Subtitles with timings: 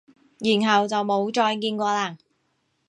[0.39, 2.17] 然後就冇再見過喇？